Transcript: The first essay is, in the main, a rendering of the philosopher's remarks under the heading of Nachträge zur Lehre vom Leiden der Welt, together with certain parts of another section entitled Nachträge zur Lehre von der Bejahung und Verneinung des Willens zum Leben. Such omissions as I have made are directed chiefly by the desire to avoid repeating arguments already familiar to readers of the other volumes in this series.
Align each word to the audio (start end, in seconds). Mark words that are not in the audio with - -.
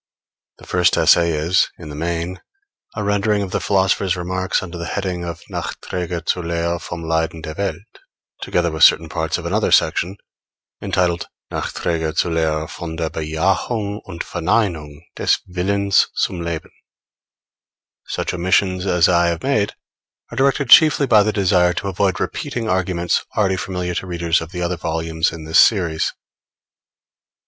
The 0.57 0.65
first 0.65 0.97
essay 0.97 1.29
is, 1.29 1.69
in 1.77 1.89
the 1.89 1.95
main, 1.95 2.41
a 2.95 3.03
rendering 3.03 3.43
of 3.43 3.51
the 3.51 3.59
philosopher's 3.61 4.15
remarks 4.17 4.63
under 4.63 4.79
the 4.79 4.87
heading 4.87 5.23
of 5.23 5.43
Nachträge 5.51 6.27
zur 6.27 6.41
Lehre 6.41 6.79
vom 6.81 7.03
Leiden 7.03 7.41
der 7.43 7.53
Welt, 7.53 7.99
together 8.41 8.71
with 8.71 8.83
certain 8.83 9.09
parts 9.09 9.37
of 9.37 9.45
another 9.45 9.71
section 9.71 10.17
entitled 10.81 11.27
Nachträge 11.51 12.17
zur 12.17 12.31
Lehre 12.31 12.67
von 12.67 12.95
der 12.95 13.11
Bejahung 13.11 14.01
und 14.05 14.23
Verneinung 14.23 15.03
des 15.17 15.37
Willens 15.47 16.07
zum 16.15 16.41
Leben. 16.41 16.71
Such 18.07 18.33
omissions 18.33 18.87
as 18.87 19.07
I 19.07 19.27
have 19.27 19.43
made 19.43 19.73
are 20.31 20.35
directed 20.35 20.71
chiefly 20.71 21.05
by 21.05 21.21
the 21.21 21.31
desire 21.31 21.73
to 21.73 21.87
avoid 21.89 22.19
repeating 22.19 22.67
arguments 22.67 23.23
already 23.37 23.55
familiar 23.55 23.93
to 23.93 24.07
readers 24.07 24.41
of 24.41 24.51
the 24.51 24.63
other 24.63 24.77
volumes 24.77 25.31
in 25.31 25.43
this 25.43 25.59
series. 25.59 26.11